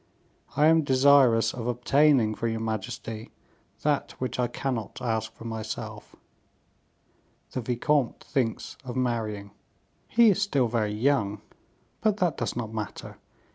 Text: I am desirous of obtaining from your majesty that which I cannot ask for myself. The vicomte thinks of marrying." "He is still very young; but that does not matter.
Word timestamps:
I 0.55 0.65
am 0.65 0.81
desirous 0.81 1.53
of 1.53 1.67
obtaining 1.67 2.33
from 2.33 2.49
your 2.49 2.59
majesty 2.59 3.29
that 3.83 4.13
which 4.13 4.39
I 4.39 4.47
cannot 4.47 4.99
ask 4.99 5.31
for 5.35 5.43
myself. 5.43 6.15
The 7.51 7.61
vicomte 7.61 8.23
thinks 8.23 8.77
of 8.83 8.95
marrying." 8.95 9.51
"He 10.07 10.31
is 10.31 10.41
still 10.41 10.67
very 10.67 10.91
young; 10.91 11.41
but 12.01 12.17
that 12.17 12.35
does 12.37 12.55
not 12.55 12.73
matter. 12.73 13.19